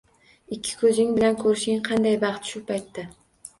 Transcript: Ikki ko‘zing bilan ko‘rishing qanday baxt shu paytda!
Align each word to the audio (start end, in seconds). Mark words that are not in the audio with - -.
Ikki 0.55 0.73
ko‘zing 0.79 1.11
bilan 1.19 1.37
ko‘rishing 1.43 1.85
qanday 1.91 2.19
baxt 2.27 2.53
shu 2.55 2.65
paytda! 2.73 3.09